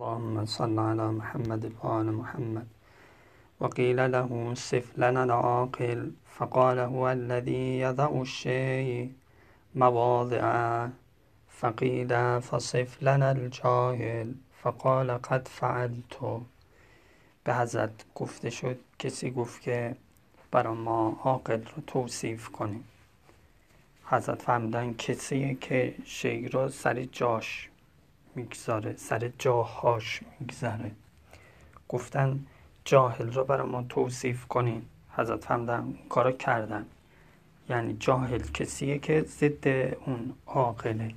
[0.00, 2.66] اللهم صل على محمد وآل محمد.
[3.60, 9.12] وقيل له صف لنا العاقل فقال هو الذي يضع الشيء
[9.74, 10.90] مواضعه
[11.48, 16.42] فقیل فصف لنا الجاهل فقال قد فعلت.
[17.44, 19.96] به حضرت گفته شد کسی گفت که
[20.50, 22.84] برای ما عاقل رو توصیف کنیم.
[24.04, 27.69] حضرت فرمودن کسی که شی رو سر جاش
[28.34, 30.90] می‌گذاره سر جاهاش می‌گذاره
[31.88, 32.46] گفتن
[32.84, 36.86] جاهل رو برای ما توصیف کنیم حضرت فرمودن کارو کردن.
[37.68, 39.68] یعنی جاهل کسیه که ضد
[40.06, 41.14] اون عاقله.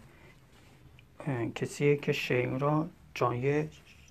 [1.56, 3.68] کسیه که شی را جای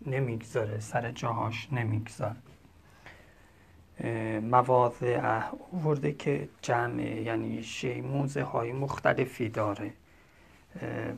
[0.06, 2.36] نمی‌گذاره سر جاهاش نمی‌گذاره.
[4.40, 5.42] مواضع
[5.84, 9.92] ورده که جمع یعنی شی موزه های مختلفی داره.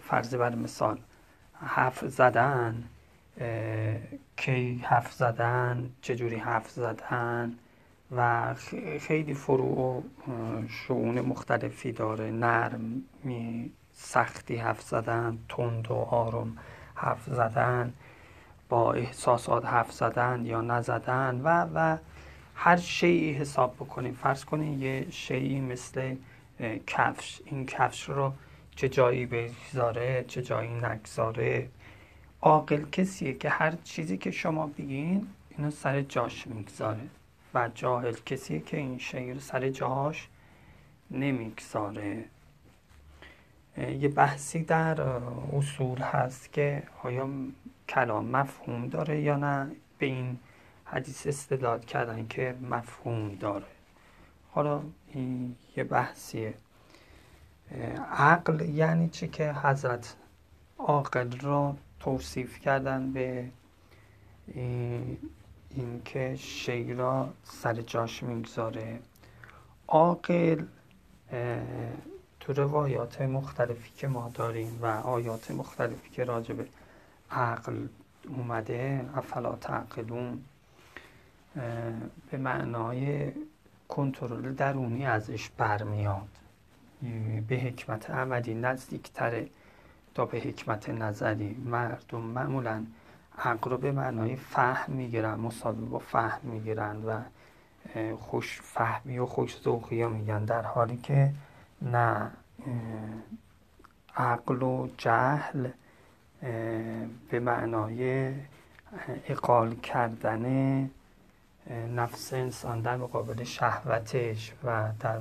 [0.00, 0.98] فرض بر مثال
[1.60, 2.84] حرف زدن
[4.36, 7.54] کی حرف زدن چجوری حرف زدن
[8.16, 8.54] و
[9.00, 10.02] خیلی فروع و
[10.68, 12.30] شعون مختلفی داره.
[12.30, 16.56] نرمی سختی حرف زدن تند و آروم
[16.94, 17.92] حرف زدن
[18.68, 21.96] با احساسات حرف زدن یا نزدن و و
[22.54, 24.14] هر شیعی حساب بکنیم.
[24.14, 26.16] فرض کنیم یه شیعی مثل
[26.86, 27.40] کفش.
[27.44, 28.32] این کفش رو
[28.76, 31.68] چه جایی بگذاره چه جایی نگذاره.
[32.42, 37.08] عاقل کسیه که هر چیزی که شما بگین اینو سر جاش می‌گذاره
[37.54, 40.28] و جاهل کسیه که این شی رو سر جاهاش
[41.10, 42.24] نمی‌گذاره.
[43.78, 45.00] یه بحثی در
[45.52, 47.28] اصول هست که آیا
[47.88, 50.38] کلام مفهوم داره یا نه؟ به این
[50.84, 53.66] حدیث استدلال کردن که مفهوم داره.
[54.52, 56.54] حالا این یه بحثیه.
[58.10, 60.16] عقل یعنی چی که حضرت
[60.78, 63.50] عاقل را توصیف کردن به
[65.70, 69.00] اینکه شی را سر جاش می‌گذاره.
[69.88, 70.64] عاقل
[72.40, 76.66] تو روایات مختلفی که ما داریم و آیات مختلفی که راجع به
[77.30, 77.86] عقل
[78.28, 80.44] اومده افلا تعقلون
[82.30, 83.32] به معنای
[83.88, 86.28] کنترل درونی ازش برمیاد.
[87.48, 89.48] به حکمت عملی نزدیکتره.
[90.14, 92.84] تا به حکمت نظری مردم معمولا
[93.38, 97.20] عقل رو به معنای فهم می‌گیرن مساوی با فهم می‌گیرن و
[98.16, 100.44] خوش فهمی و خوش ذوقی ها میگن.
[100.44, 101.32] در حالی که
[101.82, 102.30] نه
[104.16, 105.68] عقل و جهل
[107.30, 108.32] به معنای
[109.28, 110.90] اقال کردن
[111.94, 115.18] نفس انسان در مقابل شهوتش و در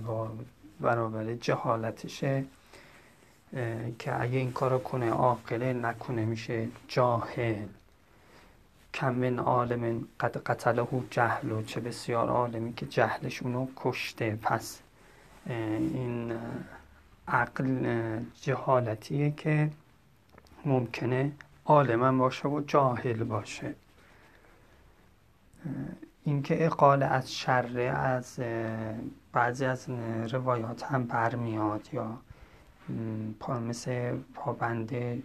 [0.83, 2.45] برابر جهالتشه
[3.99, 7.65] که اگه این کارو کنه عاقله نکنه میشه جاهل.
[8.93, 14.39] کم من عالم قد قتله جهل و چه بسیار عالمی که جهلش اونو کشته.
[14.41, 14.79] پس
[15.45, 16.33] این
[17.27, 19.69] عقل جهالتیه که
[20.65, 21.31] ممکنه
[21.65, 23.75] عالم باشه و جاهل باشه.
[26.25, 28.39] اینکه اقاله از شر از
[29.33, 29.89] بعضی از
[30.31, 32.17] روایات هم برمیاد یا
[33.69, 35.23] مثل پابنده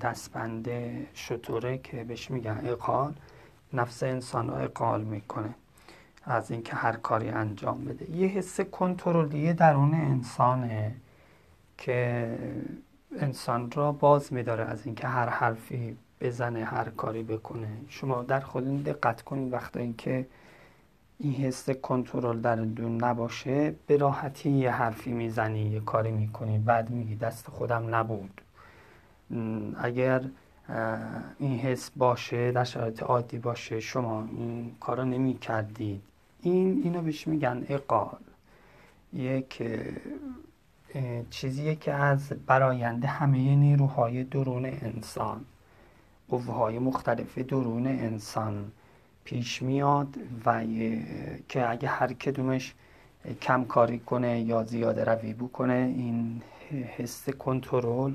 [0.00, 3.14] دستبنده شطوره که بهش میگن اقال
[3.72, 5.54] نفس انسان رو اقال می‌کنه
[6.24, 8.10] از اینکه هر کاری انجام بده.
[8.10, 10.94] یه حس کنترلی درون انسانه
[11.78, 12.38] که
[13.20, 17.68] انسان را باز میداره از اینکه هر حرفی بزنه هر کاری بکنه.
[17.88, 20.26] شما در خودتون دقت کنید وقتی که
[21.18, 26.90] این حس کنترل در دون نباشه به راحتی یه حرفی می‌زنی یه کاری می‌کنی بعد
[26.90, 28.40] میگی دست خودم نبود.
[29.78, 30.20] اگر
[31.38, 36.02] این حس باشه در شرایط عادی باشه شما این کارا نمی کردید
[36.42, 38.18] این اینو بهش میگن اقال
[39.12, 39.62] یک
[41.30, 45.44] چیزیه که از براینده همه نیروهای درون انسان.
[46.28, 48.72] قوه مختلف درون انسان
[49.24, 50.16] پیش میاد
[50.46, 50.64] و
[51.48, 52.74] که اگه هر کدومش
[53.42, 56.42] کم کاری کنه یا زیاده روی بکنه این
[56.96, 58.14] حس کنترل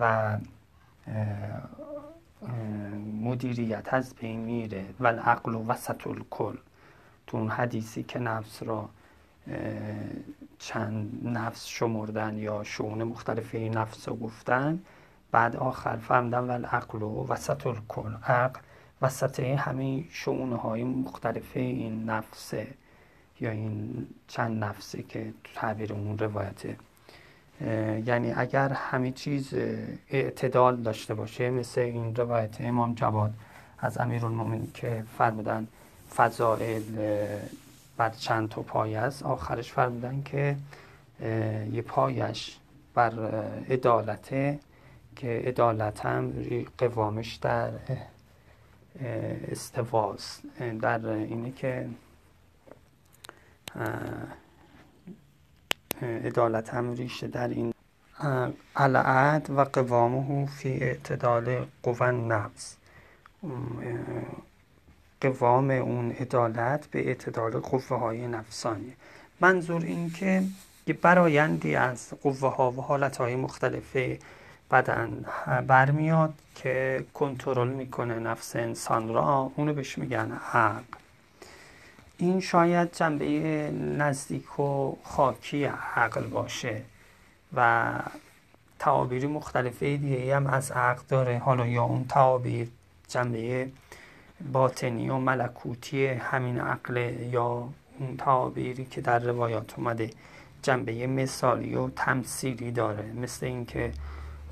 [0.00, 0.38] و
[3.22, 4.84] مدیریت از بین میره.
[5.00, 6.56] و العقل و وسط الکل.
[7.26, 8.88] تو اون حدیثی که نفس را
[10.58, 14.82] چند نفس شمردن یا شعون مختلف این نفس رو گفتن
[15.32, 18.60] بعد آخر فهمدن و العقل و وسط الکل عقل
[19.02, 22.66] وسط همه شعونه های مختلف این نفسه
[23.40, 26.64] یا این چند نفسه که تعبیر اون روایت
[28.06, 29.54] یعنی اگر همه چیز
[30.10, 33.34] اعتدال داشته باشه مثل این روایت امام جواد
[33.78, 35.68] از امیرالمومنین که فرمودن
[36.16, 36.82] فضائل
[37.96, 40.56] بر چند تا پای است آخرش فرمودن که
[41.72, 42.58] یه پایش
[42.94, 43.12] بر
[43.70, 44.58] عدالته
[45.18, 46.32] که عدالت هم
[46.78, 47.70] قوامش در
[49.48, 50.40] استواز
[50.80, 51.88] در اینه که
[56.02, 57.74] عدالت هم ریشه در این
[58.76, 62.76] العد و قوامه فی اعتدال قوان نفس.
[65.20, 68.92] قوام اون عدالت به اعتدال قوه های نفسانی.
[69.40, 70.42] منظور این که
[70.86, 73.96] یه برایندی از قوه ها و حالت های مختلف
[74.70, 75.24] بدن
[75.66, 80.82] برمیاد که کنترل می‌کنه نفس انسان را اونو بهش میگن عقل.
[82.18, 83.26] این شاید جنبه
[83.98, 85.64] نزدیک و خاکی
[85.96, 86.82] عقل باشه
[87.56, 87.90] و
[88.78, 91.38] تعابیر مختلفه دیگه هم از عقل داره.
[91.38, 92.68] حالا یا اون تعابیر
[93.08, 93.68] جنبه
[94.52, 96.96] باطنی و ملکوتی همین عقل
[97.32, 97.68] یا
[97.98, 100.10] اون تعابیری که در روایات اومده
[100.62, 103.12] جنبه مثالی و تمثیلی داره.
[103.12, 103.92] مثل اینکه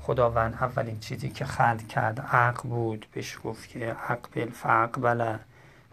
[0.07, 5.37] خداوند اولین چیزی که خلق کرد عقل بود بهش گفت که عقبل فعقبل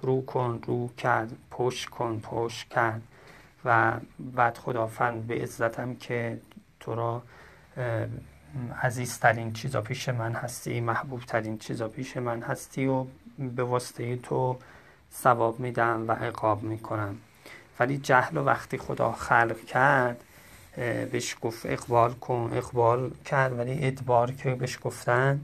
[0.02, 3.02] رو کن رو کرد پشت کن پشت کرد.
[3.64, 6.40] و بعد خداوند به عزتم که
[6.80, 7.22] تو را
[8.82, 13.06] عزیزترین چیزا پیش من هستی محبوب ترین چیزا پیش من هستی و
[13.38, 14.56] به واسطه تو
[15.12, 17.16] ثواب میدم و عقاب می‌کنم.
[17.80, 20.24] ولی جهل و وقتی خدا خلق کرد
[20.76, 25.40] بهش گفت اقبال کن اقبال کرد ولی ادبار که بهش گفتن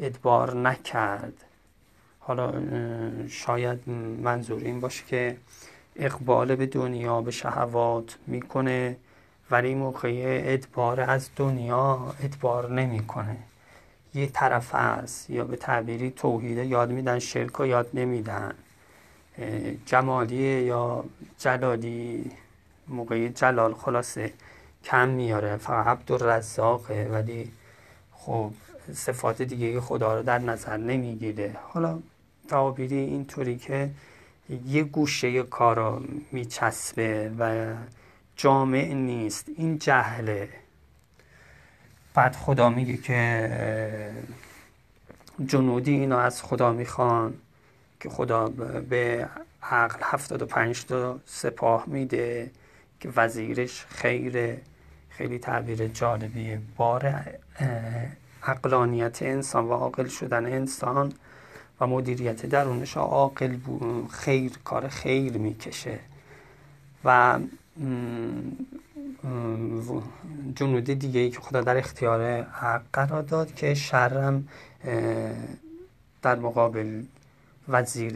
[0.00, 1.32] ادبار نکرد.
[2.20, 2.54] حالا
[3.28, 3.88] شاید
[4.22, 5.36] منظور این باشه که
[5.96, 8.96] اقبال به دنیا به شهوات می‌کنه
[9.50, 13.36] ولی موقع ادبار از دنیا ادبار نمی‌کنه.
[14.14, 18.54] یه طرف است یا به تعبیری توحیده یاد میدن شرک رو یاد نمیدن.
[19.86, 21.04] جمالی یا
[21.38, 22.30] جلالی
[22.88, 24.32] موقع جلال خلاصه.
[24.88, 25.56] کم میاره.
[25.56, 27.52] فقط عبد رزاقه ولی
[28.12, 28.52] خب
[28.92, 31.56] صفات دیگه خدا رو در نظر نمی‌گیره.
[31.62, 31.98] حالا
[32.48, 33.90] تعابیری اینطوری که
[34.66, 36.02] یه گوشه کار رو
[36.32, 37.74] میچسبه و
[38.36, 39.46] جامع نیست.
[39.56, 40.48] این جهله.
[42.14, 44.12] بعد خدا میگه که
[45.46, 47.34] جنودی اینا از خدا می‌خوان
[48.00, 48.48] که خدا
[48.88, 49.28] به
[49.62, 52.50] عقل هفتاد و پنج تا سپاه میده
[53.00, 54.60] که وزیرش خیره.
[55.18, 56.60] خیلی تعبیر جالبیه.
[56.76, 57.24] بار
[58.42, 61.12] عقلانیت انسان و عاقل شدن انسان
[61.80, 63.56] و مدیریت درونش عاقل
[64.10, 65.98] خیر کار خیر می‌کشه.
[67.04, 67.38] و
[70.54, 74.48] جنود دیگه ای که خدا در اختیار حق قرار داد که شرم
[76.22, 77.02] در مقابل
[77.68, 78.14] وزیر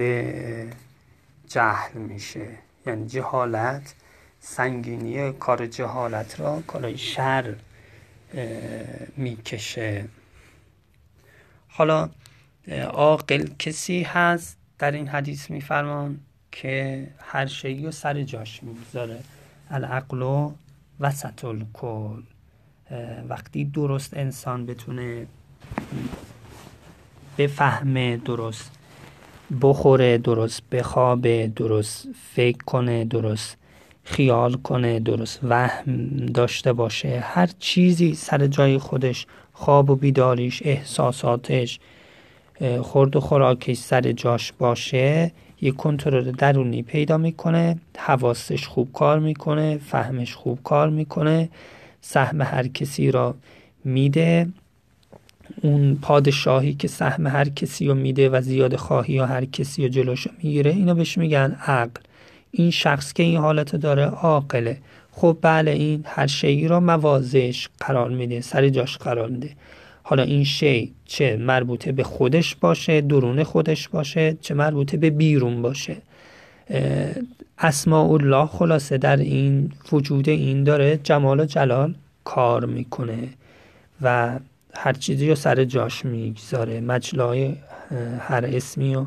[1.49, 2.49] جهل میشه.
[2.87, 3.95] یعنی جهالت
[4.45, 7.55] سنگینی کار جهالت را کارای شر
[9.17, 10.05] می‌کشه.
[11.69, 12.11] حالا
[12.91, 16.21] عاقل کسی هست در این حدیث میفرمان
[16.53, 19.21] که هر شیء و سر جاش می‌گذاره.
[19.71, 20.53] العقل و
[21.01, 22.23] وسط الکل.
[23.29, 25.27] وقتی درست انسان بتونه
[27.39, 28.71] بفهمه درست
[29.61, 33.57] بخوره درست بخوابه درست فکر کنه درست
[34.05, 41.81] خیال کنه درست وهم داشته باشه هر چیزی سر جای خودش خواب و بیداریش احساساتش
[42.81, 49.79] خورد و خوراکش سر جاش باشه یک کنترل درونی پیدا می‌کنه حواسش خوب کار می‌کنه
[49.79, 51.49] فهمش خوب کار می‌کنه
[52.01, 53.35] سهم هر کسی را
[53.85, 54.49] میده.
[55.63, 59.89] اون پادشاهی که سهم هر کسی رو میده و زیاد خواهی یا هر کسی رو
[59.89, 62.01] جلوش می‌گیره اینو بهش میگن عقل.
[62.55, 64.79] این شخص که این حالت داره عاقله.
[65.11, 69.51] خب بله این هر شیعی را موازش قرار میده سر جاش قرار میده.
[70.03, 75.63] حالا این شی چه مربوطه به خودش باشه درون خودش باشه چه مربوطه به بیرون
[75.63, 75.97] باشه.
[77.59, 81.95] اسماء الله خلاصه در این وجود این داره جمال و جلال
[82.25, 83.29] کار می‌کنه
[84.03, 84.39] و
[84.75, 86.81] هر چیزی رو سر جاش می‌گذاره.
[86.81, 87.55] مجلای
[88.19, 89.07] هر اسمی رو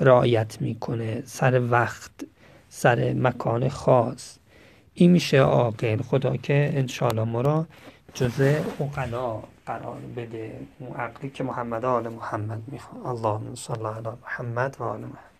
[0.00, 1.22] رعایت می‌کنه.
[1.26, 2.10] سر وقت
[2.74, 4.38] سر مکان خاص.
[4.94, 7.66] این میشه عاقل خدا که انشاءالله ما را
[8.14, 10.60] جزء اقلا قرار بده.
[10.78, 13.06] اون عقلی که محمد آل محمد می‌خواد.
[13.06, 15.31] اللهم صل علی محمد و آل محمد.